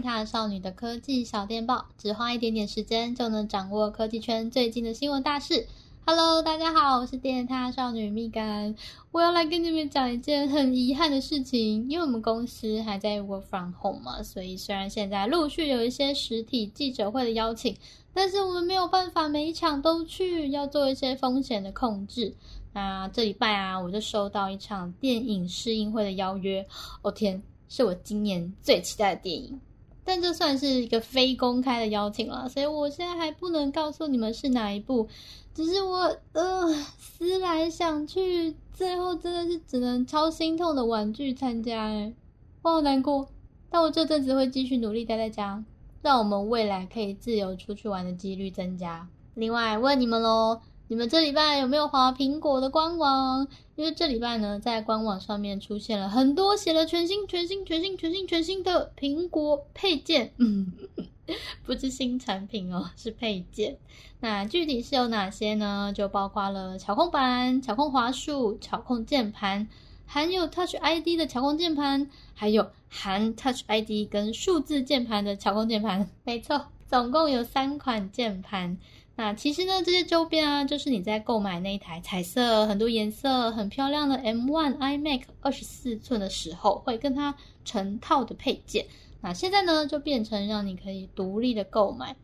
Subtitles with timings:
[0.00, 5.66] 电獭少女的科技小电报，只花一点点时间就能掌握科技圈最近的新闻大事。
[6.06, 8.76] Hello，大家好，我是电獭少女蜜柑，
[9.10, 17.76] 我要来跟你们讲一件很遗憾的事情，因为我们公司还在 work from home 嘛，所以虽然现在陆续有一些实体记者会的邀请，
[18.14, 22.32] 但是我们没有办法每一场都去，要做一些风险的控制。
[22.72, 26.64] 那这礼拜啊，我就收到一场电影试映会的邀约，
[27.02, 29.60] 哦天，是我今年最期待的电影。
[30.08, 35.06] 但这算是一个非公开的邀请了，所以我现在还不能告诉你们是哪一部。
[35.54, 42.14] 只是我呃思来想去，最后真的是只能超心痛的婉拒参加，哎，
[42.62, 43.28] 我好难过。
[43.68, 45.62] 但我这阵子会继续努力待在家，
[46.00, 49.06] 让我们未来可以自由出去玩的几率增加。
[49.34, 50.62] 另外问你们喽。
[50.90, 53.46] 你们这礼拜有没有滑苹果的官网？
[53.76, 60.72] 因为这礼拜呢，在官网上面出现了很多写了全新、全新、全新、全新、全新的苹果配件，嗯，
[61.66, 63.76] 不是新产品哦，是配件。
[64.20, 65.92] 那具体是有哪些呢？
[65.94, 69.68] 就包括了巧控板、巧控滑鼠、巧控键盘，
[70.06, 76.08] 含有 Touch ID 的巧控键盘，还有含 Touch ID 跟数字键盘的巧控键盘。
[76.24, 78.78] 没错，总共有三款键盘。
[79.20, 88.86] 那其实呢，这些周边啊，就是你在购买那一台彩色、很多颜色、很漂亮的 M1 iMac 二十四寸的时候，会跟它成套的配件。
[89.20, 92.14] 那现在呢，就变成让你可以独立的购买。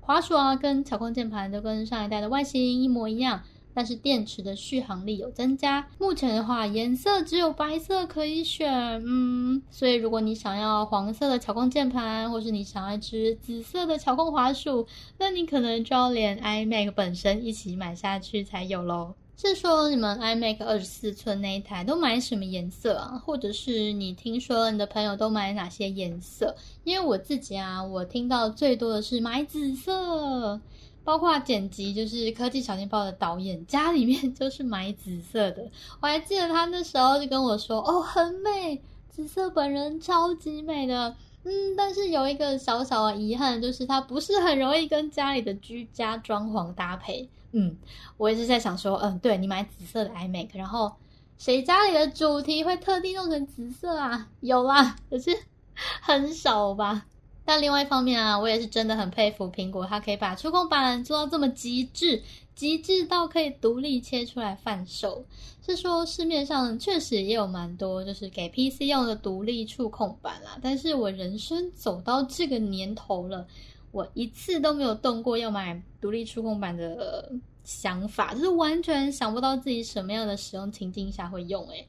[0.00, 3.44] 滑鼠啊，跟巧控键盘都跟上一代的外形一模一样。
[3.74, 5.86] 但是电池的续航力有增加。
[5.98, 14.86] 目前的话，颜色只有白色可以选，嗯，所以如果你想要黄色的巧控键盘，或是你想要一支紫色的巧控滑鼠，
[15.18, 19.14] 那你可能就要连 iMac 本身一起买下去才有喽。
[19.36, 23.22] 是说你们 iMac 二十四寸那一台都买什么颜色啊？
[23.24, 26.54] 或者是你听说你的朋友都买哪些颜色？
[26.84, 30.60] 因为我自己啊，我听到最多的是买紫色。
[31.04, 35.68] 包括剪辑，就是科技小电报的导演家里面 就是买紫色的。
[36.00, 47.26] 我还记得他那时候就跟我说：“哦，很美，紫色本人超级美的。”嗯，但是有一个小小的遗憾，就是它不是很容易跟家里的居家装潢搭配。
[47.52, 47.74] 嗯，
[48.18, 50.92] 我一直在想说，嗯，对，你买紫色的 iMac，然后
[51.38, 54.28] 谁家里的主题会特地弄成紫色啊？
[54.40, 55.30] 有啦，可是
[56.02, 57.06] 很少吧。
[57.50, 62.22] 但另外一方面啊，我也是真的很佩服苹果，它可以把触控板做到这么极致，
[62.54, 65.24] 极致到可以独立切出来贩售。
[65.60, 73.44] 是说市面上确实也有蛮多就是给 PC 用的独立触控板啦，但是我人生走到这个年头了，
[73.90, 77.32] 我一次都没有动过要买独立触控板的
[77.64, 81.66] 想法，就是完全想不到自己什么样的使用情境下会用。
[81.70, 81.84] 诶，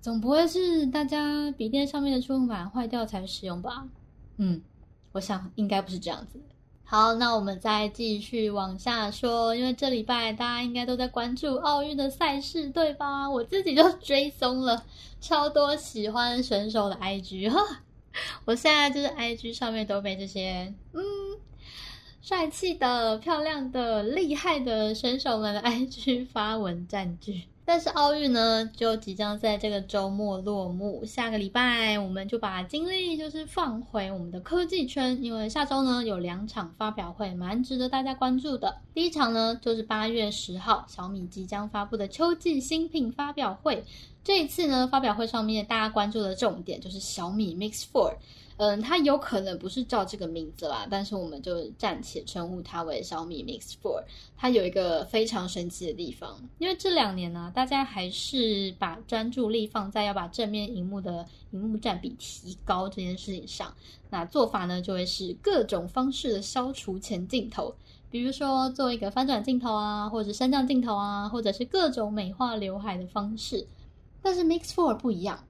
[0.00, 3.86] 总不会是大家笔电上面的触控板坏掉才使用吧？
[4.38, 4.60] 嗯。
[5.16, 6.38] 我想应该不是这样子。
[6.84, 13.28] 好，那我们再继续往下说，因为这礼拜大家应该都在关注奥运的赛事，对吧？
[13.28, 14.84] 我自己就追踪了
[15.18, 17.58] 超多喜欢选手的 IG 哈，
[18.44, 21.02] 我现在就是 IG 上面都被这些嗯
[22.20, 27.44] 帅气的、漂亮的、厉害的选手们的 IG 发文占据。
[27.68, 31.04] 但是奥运呢，就即将在这个周末落幕。
[31.04, 38.76] 下个礼拜，我们就把精力就是放回我们的科技圈，因为下周呢有两场发表会，蛮值得大家关注的。
[38.94, 43.84] 第一场呢，就是八月十号，小米即将发布的秋季新品发表会。
[44.26, 48.16] 这一次呢，发表会上面大家关注的重点就是小米 Mix Four。
[48.56, 54.02] 嗯，它有可能不是叫这个名字啦，但是我们就暂且称呼它为小米 Mix Four。
[54.36, 63.72] 它有一个非常神奇的地方，因为这两年呢，大家还是把专注力放在要把正面荧幕的荧幕占比提高这件事情上。
[64.10, 67.72] 那做法呢，就会是各种方式的消除前镜头，
[68.10, 73.64] 比如说做一个翻转镜头啊，或者升降镜头啊，或者是各种美化刘海的方式。
[74.26, 75.44] 但是 Mix Four 不一样。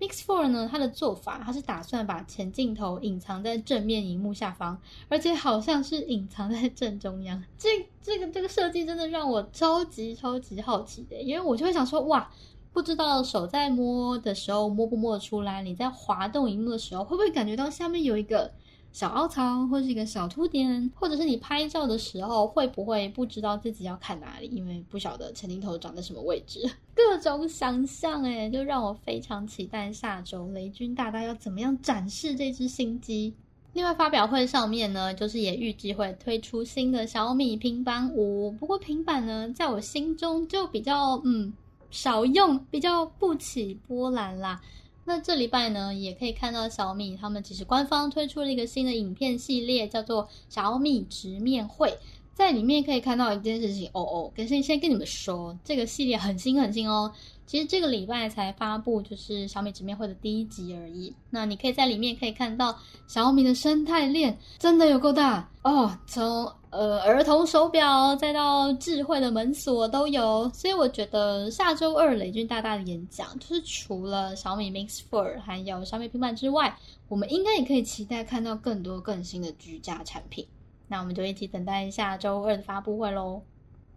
[0.00, 4.76] Mix Four 呢，它的做法，它是打算把前镜头隐藏在正面荧幕下方，
[5.08, 7.40] 而且好像是隐藏在正中央。
[7.56, 7.68] 这、
[8.02, 12.28] 这个、这个设计真的让我超级超级好奇的，因为我就会想说，哇，
[12.72, 15.62] 不知道手在摸的时候摸不摸得出来？
[15.62, 18.52] 你在滑动荧幕的时候，会不会感觉到下面有一个？
[18.90, 33.34] 小凹槽，或是一个小凸点，或者是你拍照的时候会不会不知道自己要看哪里，因为不晓得前镜头长在什么位置， 各种想象诶，就让我非常期待下周雷军大大要怎么样展示这支新机。
[33.74, 41.52] 另外发表会上面呢，就是也预计会推出新的小米平板五，不过平板呢，在我心中就比较嗯
[41.90, 44.60] 少用，比较不起波澜啦。
[45.08, 51.96] 那这礼拜呢，也可以看到小米他们其实官方推出了一个新的影片系列，叫做小米直面会。
[52.34, 57.10] 在里面可以看到一件事情哦哦，跟先先跟你们说，这个系列很新很新哦。
[57.46, 61.12] 其实这个礼拜才发布，就是小米直面会的第一集而已。
[61.30, 70.50] 那你可以在里面可以看到小米的生态链真的有够大哦，从呃儿童手表再到智慧的门锁都有。
[70.52, 76.76] 所以我觉得下周二雷军大大的演讲，就是除了小米 Mix Four 还有小米平板之外，
[77.08, 80.46] 我们应该也可以期待看到更多更新的居家产品。
[80.88, 83.42] 那我们就一起等待下周二的发布会喽。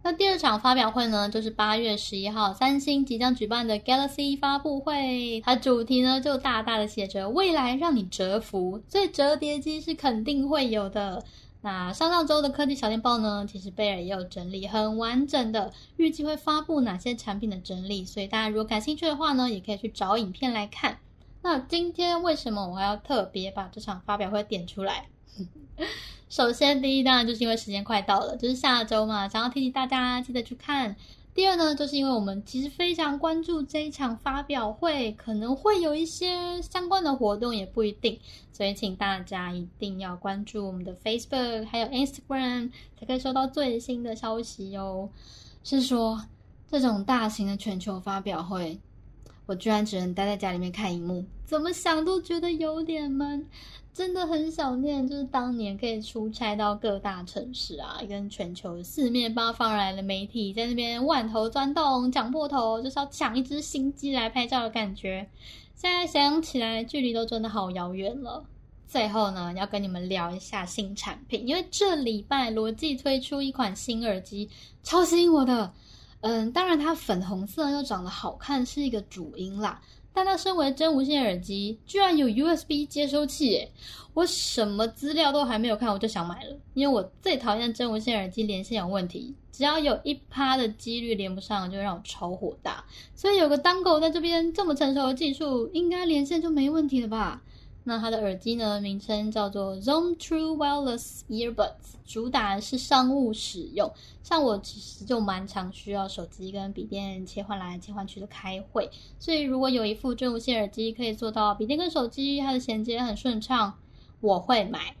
[0.04, 5.40] 那第二场发表会呢，就是八月十一号，三星即将举办的 Galaxy 发布会。
[5.44, 11.24] 它主题呢就大大的写着“未来让你折服”，所以折叠机是肯定会有的。
[11.64, 20.98] 那上上周的科技小电报呢，其实贝尔也有整理很完整的，预计会发布哪些产品的整理，所以大家如果感兴趣的话呢，也可以去找影片来看。
[21.42, 25.06] 那今天为什么我还要特别把这场发表会点出来？
[26.28, 30.96] 首先，第一当然就是因为时间快到了，就是下周嘛，想要提醒大家记得去看。
[31.34, 38.20] 第二呢，就是因为我们其实非常关注这一场发表会，可能会有一些相关的活动，也不一定，
[38.52, 42.70] 所以请大家一定要关注我们的 Facebook 还有 Instagram，
[43.00, 45.08] 才可以收到最新的消息哦。
[45.64, 46.22] 是说，
[46.70, 48.78] 这种大型的全球发表会，
[49.46, 53.46] 我居然只能待在家里面看荧幕，怎么想都觉得有点闷。
[53.94, 65.28] 真的很想念，就是当年可以出差到各大城市啊，跟全球四面八方来的媒体在那边万头钻动、抢破头，就是要抢一只新机来拍照的感觉。
[65.74, 68.44] 现在想起来，距离都真的好遥远了。
[68.88, 74.48] 最后呢，要跟你们聊一下新产品，因为这礼拜罗技推出一款新耳机，
[74.82, 75.70] 超吸引我的。
[76.22, 79.80] 嗯，当然它粉红色又长得好看，是一个主因啦。
[80.14, 83.66] 但它身为真无线耳机，居然有 USB 接收器！
[84.12, 92.84] 我什么资料都还没有看，我就想买了，因为我最讨厌真无线耳机连线有问题，只要有一趴的几率连不上，就让我超火大。
[93.14, 97.42] 所以有个 d o n g l 在这边这么成熟的技术，应该连线就没问题了吧？
[97.84, 103.92] 那它的耳机呢，名称叫做 Zoom True Wireless Earbuds，主打的是商务使用。
[104.22, 108.88] 像我其实就蛮常需要手机跟笔电切换来切换去的开会，
[109.18, 113.74] 所以如果有一副真无线耳机可以做到笔电跟手机它的衔接很顺畅，
[114.20, 114.94] 我会买。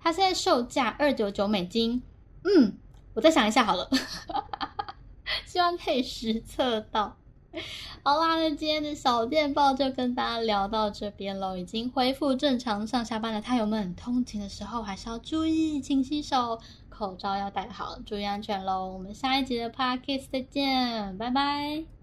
[0.00, 2.02] 它现在售价二九九美金，
[2.42, 2.72] 嗯，
[3.14, 3.88] 我再想一下好了，
[5.46, 7.16] 希望可以实测到。
[8.06, 11.56] 好啦，那今天的小电报就跟大家聊到这边喽。
[11.56, 18.86] 已经恢复正常上下班的太友们，通勤的时候还是要注意，勤洗手，口罩要戴好，注意安全喽。
[18.92, 21.95] 我们下一集的 Podcast 再见，拜拜。